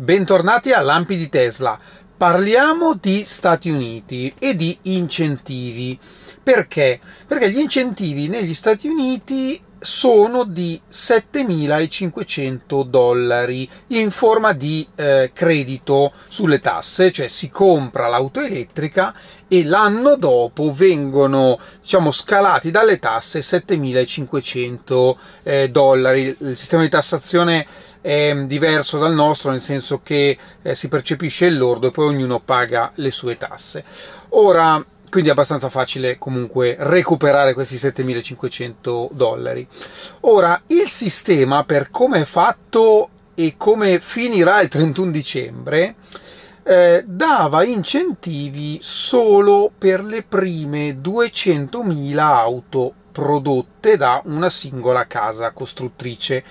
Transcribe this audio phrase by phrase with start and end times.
[0.00, 1.76] Bentornati a Lampi di Tesla.
[2.16, 5.98] Parliamo di Stati Uniti e di incentivi.
[6.40, 7.00] Perché?
[7.26, 16.12] Perché gli incentivi negli Stati Uniti sono di 7.500 dollari in forma di eh, credito
[16.28, 19.12] sulle tasse, cioè si compra l'auto elettrica
[19.48, 26.36] e l'anno dopo vengono diciamo scalati dalle tasse 7.500 eh, dollari.
[26.38, 27.66] Il sistema di tassazione
[28.00, 32.40] è diverso dal nostro, nel senso che eh, si percepisce il lordo e poi ognuno
[32.40, 33.84] paga le sue tasse.
[34.30, 39.66] Ora, quindi è abbastanza facile comunque recuperare questi 7500 dollari.
[40.20, 45.94] Ora, il sistema per come è fatto e come finirà il 31 dicembre
[46.64, 56.44] eh, dava incentivi solo per le prime 200.000 auto prodotte da una singola casa costruttrice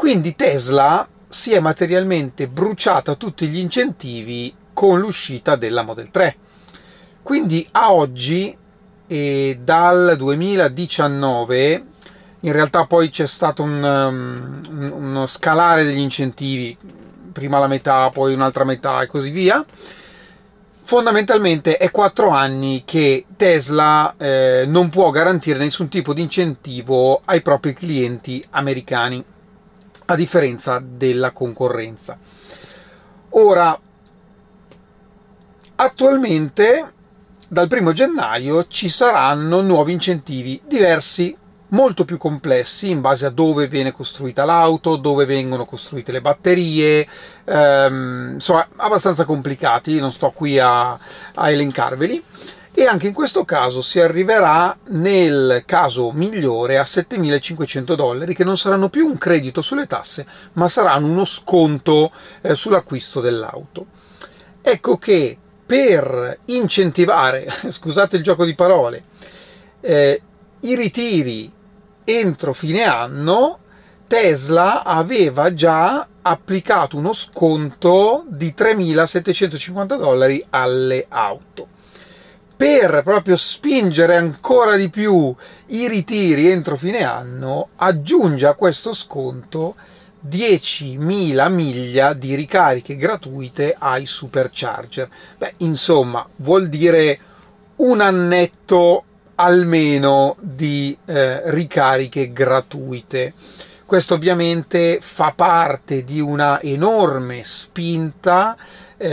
[0.00, 6.36] quindi Tesla si è materialmente bruciata tutti gli incentivi con l'uscita della Model 3.
[7.22, 8.56] Quindi a oggi
[9.06, 11.84] e dal 2019
[12.40, 16.74] in realtà poi c'è stato un, um, uno scalare degli incentivi,
[17.30, 19.62] prima la metà, poi un'altra metà e così via.
[20.80, 27.42] Fondamentalmente è quattro anni che Tesla eh, non può garantire nessun tipo di incentivo ai
[27.42, 29.22] propri clienti americani
[30.12, 32.18] a differenza della concorrenza.
[33.30, 33.78] Ora,
[35.76, 36.92] attualmente
[37.48, 41.36] dal primo gennaio ci saranno nuovi incentivi diversi,
[41.68, 47.06] molto più complessi in base a dove viene costruita l'auto, dove vengono costruite le batterie,
[47.44, 52.22] ehm, insomma abbastanza complicati, non sto qui a, a elencarveli
[52.80, 58.56] e anche in questo caso si arriverà nel caso migliore a 7.500 dollari che non
[58.56, 63.84] saranno più un credito sulle tasse ma saranno uno sconto eh, sull'acquisto dell'auto.
[64.62, 65.36] Ecco che
[65.66, 69.04] per incentivare, scusate il gioco di parole,
[69.82, 70.22] eh,
[70.60, 71.52] i ritiri
[72.02, 73.58] entro fine anno,
[74.06, 81.78] Tesla aveva già applicato uno sconto di 3.750 dollari alle auto
[82.60, 85.34] per proprio spingere ancora di più
[85.68, 89.76] i ritiri entro fine anno, aggiunge a questo sconto
[90.28, 95.08] 10.000 miglia di ricariche gratuite ai supercharger.
[95.38, 97.18] Beh, insomma, vuol dire
[97.76, 99.04] un annetto
[99.36, 103.32] almeno di eh, ricariche gratuite.
[103.86, 108.54] Questo ovviamente fa parte di una enorme spinta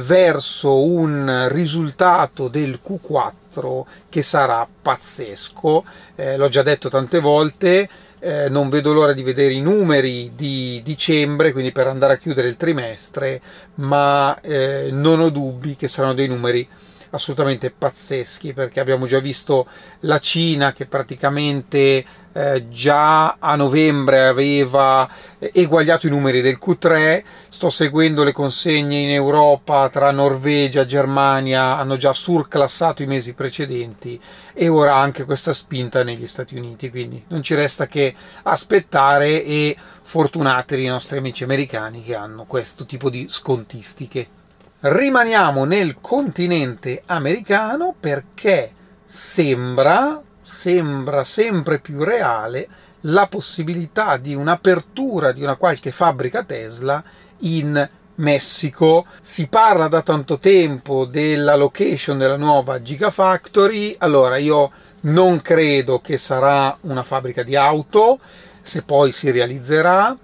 [0.00, 5.84] verso un risultato del Q4 che sarà pazzesco.
[6.14, 7.88] Eh, l'ho già detto tante volte,
[8.20, 12.48] eh, non vedo l'ora di vedere i numeri di dicembre, quindi per andare a chiudere
[12.48, 13.40] il trimestre,
[13.76, 16.66] ma eh, non ho dubbi che saranno dei numeri
[17.12, 19.66] assolutamente pazzeschi perché abbiamo già visto
[20.00, 25.08] la Cina che praticamente eh, già a novembre aveva
[25.38, 31.76] eguagliato i numeri del Q3, sto seguendo le consegne in Europa tra Norvegia e Germania,
[31.76, 34.18] hanno già surclassato i mesi precedenti
[34.54, 38.14] e ora anche questa spinta negli Stati Uniti, quindi non ci resta che
[38.44, 44.40] aspettare e fortunati i nostri amici americani che hanno questo tipo di scontistiche
[44.82, 48.72] rimaniamo nel continente americano perché
[49.06, 52.68] sembra, sembra sempre più reale
[53.02, 57.02] la possibilità di un'apertura di una qualche fabbrica Tesla
[57.40, 59.06] in Messico.
[59.20, 63.96] Si parla da tanto tempo della location della nuova Gigafactory.
[63.98, 64.70] Allora, io
[65.02, 68.18] non credo che sarà una fabbrica di auto,
[68.62, 70.16] se poi si realizzerà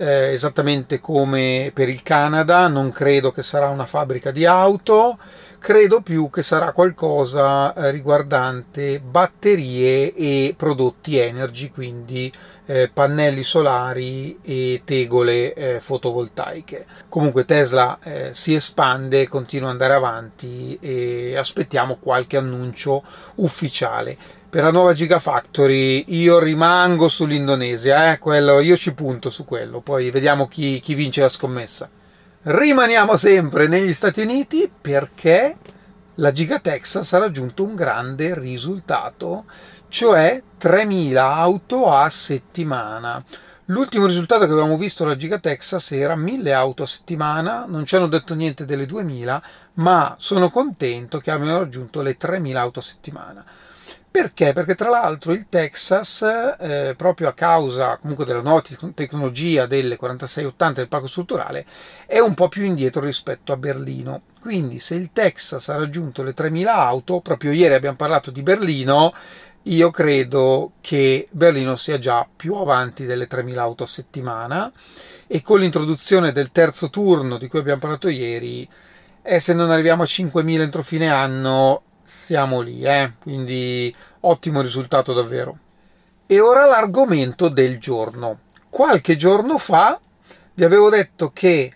[0.00, 5.18] eh, esattamente come per il Canada, non credo che sarà una fabbrica di auto,
[5.58, 12.32] credo più che sarà qualcosa eh, riguardante batterie e prodotti energy, quindi
[12.64, 16.86] eh, pannelli solari e tegole eh, fotovoltaiche.
[17.10, 23.02] Comunque Tesla eh, si espande, continua ad andare avanti e aspettiamo qualche annuncio
[23.34, 28.18] ufficiale per la nuova Gigafactory io rimango sull'Indonesia, eh?
[28.18, 31.88] quello, io ci punto su quello, poi vediamo chi, chi vince la scommessa.
[32.42, 35.56] Rimaniamo sempre negli Stati Uniti perché
[36.14, 39.44] la Giga Texas ha raggiunto un grande risultato,
[39.86, 43.22] cioè 3.000 auto a settimana.
[43.66, 47.94] L'ultimo risultato che avevamo visto alla Giga Texas era 1000 auto a settimana, non ci
[47.94, 49.42] hanno detto niente delle 2000,
[49.74, 53.44] ma sono contento che abbiano raggiunto le 3000 auto a settimana
[54.10, 54.52] Perché?
[54.52, 56.22] Perché tra l'altro il Texas,
[56.58, 58.60] eh, proprio a causa comunque della nuova
[58.92, 61.64] tecnologia delle 4680 del parco strutturale,
[62.06, 64.22] è un po' più indietro rispetto a Berlino.
[64.40, 69.14] Quindi se il Texas ha raggiunto le 3000 auto, proprio ieri abbiamo parlato di Berlino,
[69.64, 74.72] io credo che Berlino sia già più avanti delle 3000 auto a settimana
[75.28, 78.68] e con l'introduzione del terzo turno di cui abbiamo parlato ieri,
[79.22, 83.12] eh, se non arriviamo a 5000 entro fine anno siamo lì, eh?
[83.22, 85.56] quindi ottimo risultato davvero.
[86.26, 88.40] E ora l'argomento del giorno.
[88.68, 89.98] Qualche giorno fa
[90.54, 91.72] vi avevo detto che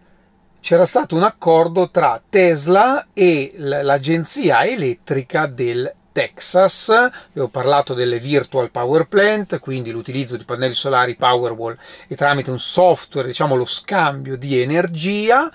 [0.58, 8.18] c'era stato un accordo tra Tesla e l'agenzia elettrica del Texas, vi ho parlato delle
[8.18, 11.76] virtual power plant, quindi l'utilizzo di pannelli solari Powerwall
[12.08, 15.50] e tramite un software, diciamo lo scambio di energia,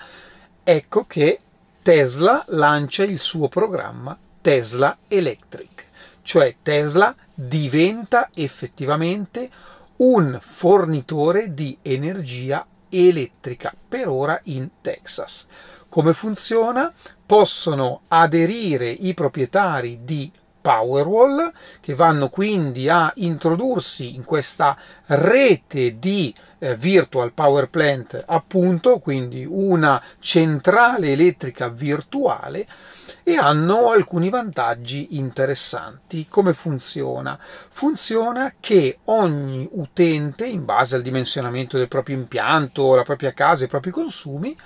[0.62, 1.38] ecco che
[1.82, 5.86] Tesla lancia il suo programma Tesla Electric,
[6.22, 9.50] cioè Tesla diventa effettivamente
[9.96, 15.46] un fornitore di energia elettrica per ora in Texas.
[15.88, 16.92] Come funziona?
[17.26, 24.76] Possono aderire i proprietari di Powerwall che vanno quindi a introdursi in questa
[25.06, 32.66] rete di eh, virtual power plant appunto quindi una centrale elettrica virtuale
[33.22, 36.26] e hanno alcuni vantaggi interessanti.
[36.28, 37.38] Come funziona?
[37.40, 43.68] Funziona che ogni utente, in base al dimensionamento del proprio impianto, la propria casa, i
[43.68, 44.56] propri consumi,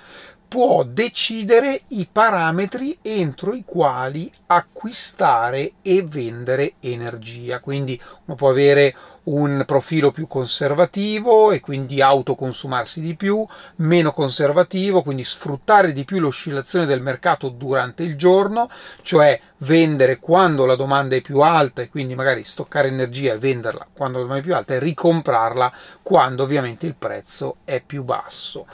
[0.55, 7.59] può decidere i parametri entro i quali acquistare e vendere energia.
[7.59, 13.45] Quindi uno può avere un profilo più conservativo e quindi autoconsumarsi di più,
[13.77, 18.69] meno conservativo, quindi sfruttare di più l'oscillazione del mercato durante il giorno,
[19.01, 23.87] cioè vendere quando la domanda è più alta e quindi magari stoccare energia e venderla
[23.91, 28.65] quando la domanda è più alta e ricomprarla quando ovviamente il prezzo è più basso.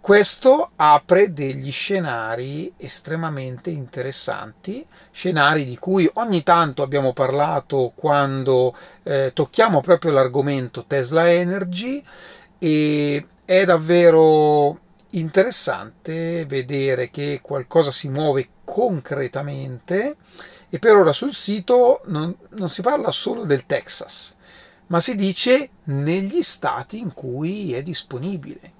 [0.00, 9.32] Questo apre degli scenari estremamente interessanti, scenari di cui ogni tanto abbiamo parlato quando eh,
[9.34, 12.02] tocchiamo proprio l'argomento Tesla Energy
[12.58, 14.78] e è davvero
[15.10, 20.16] interessante vedere che qualcosa si muove concretamente
[20.70, 24.34] e per ora sul sito non, non si parla solo del Texas,
[24.86, 28.76] ma si dice negli stati in cui è disponibile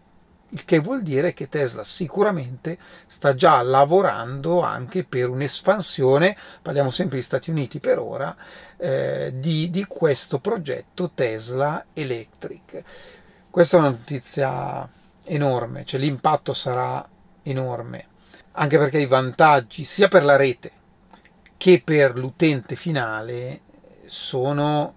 [0.50, 7.18] il che vuol dire che Tesla sicuramente sta già lavorando anche per un'espansione, parliamo sempre
[7.18, 8.34] di Stati Uniti per ora,
[8.76, 12.82] eh, di, di questo progetto Tesla Electric.
[13.50, 14.88] Questa è una notizia
[15.24, 17.06] enorme, cioè l'impatto sarà
[17.42, 18.06] enorme,
[18.52, 20.72] anche perché i vantaggi sia per la rete
[21.58, 23.60] che per l'utente finale
[24.06, 24.94] sono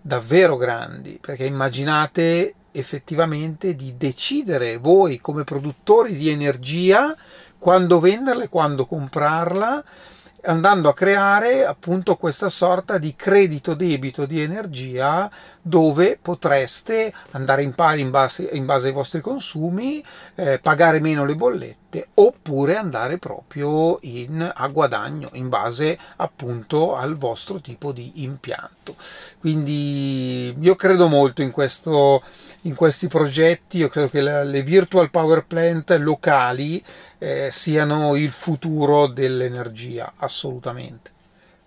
[0.00, 7.14] davvero grandi, perché immaginate effettivamente di decidere voi come produttori di energia
[7.58, 9.84] quando venderla e quando comprarla
[10.44, 15.30] andando a creare appunto questa sorta di credito debito di energia
[15.60, 20.02] dove potreste andare in pari in base, in base ai vostri consumi,
[20.34, 27.16] eh, pagare meno le bollette oppure andare proprio in, a guadagno in base appunto al
[27.16, 28.96] vostro tipo di impianto.
[29.38, 32.22] Quindi io credo molto in questo
[32.62, 33.78] in questi progetti.
[33.78, 36.82] Io credo che la, le virtual power plant locali
[37.18, 41.10] eh, siano il futuro dell'energia, assolutamente.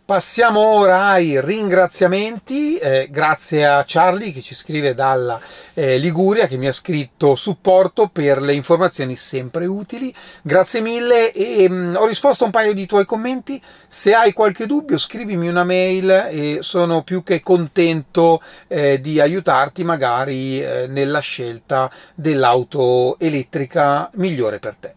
[0.05, 5.41] Passiamo ora ai ringraziamenti, eh, grazie a Charlie che ci scrive dalla
[5.73, 11.67] eh, Liguria che mi ha scritto supporto per le informazioni sempre utili, grazie mille e
[11.67, 15.47] mh, mm, ho risposto a un paio di tuoi commenti, se hai qualche dubbio scrivimi
[15.47, 23.17] una mail e sono più che contento eh, di aiutarti magari eh, nella scelta dell'auto
[23.17, 24.93] elettrica migliore per te.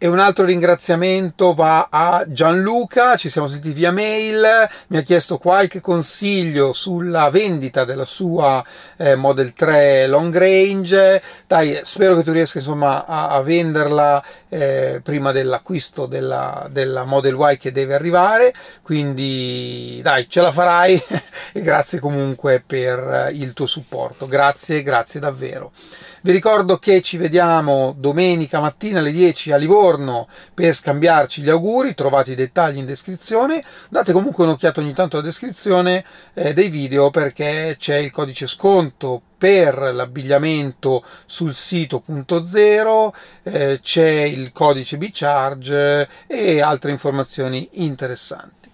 [0.00, 4.46] E un altro ringraziamento va a Gianluca, ci siamo sentiti via mail,
[4.86, 8.64] mi ha chiesto qualche consiglio sulla vendita della sua
[8.96, 11.20] eh, Model 3 Long Range.
[11.48, 17.36] Dai, spero che tu riesca insomma a, a venderla eh, prima dell'acquisto della, della Model
[17.36, 18.54] Y che deve arrivare.
[18.82, 21.02] Quindi dai, ce la farai
[21.52, 24.28] e grazie comunque per il tuo supporto.
[24.28, 25.72] Grazie, grazie davvero.
[26.20, 31.94] Vi ricordo che ci vediamo domenica mattina alle 10 a Livorno per scambiarci gli auguri,
[31.94, 37.10] trovate i dettagli in descrizione, date comunque un'occhiata ogni tanto alla descrizione eh, dei video
[37.10, 44.98] perché c'è il codice sconto per l'abbigliamento sul sito punto zero, eh, c'è il codice
[44.98, 48.68] B-Charge e altre informazioni interessanti.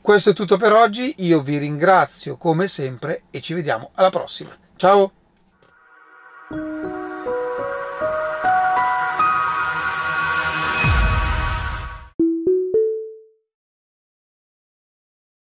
[0.00, 4.56] Questo è tutto per oggi, io vi ringrazio come sempre e ci vediamo alla prossima.
[4.76, 5.25] Ciao!
[6.50, 7.05] 嗯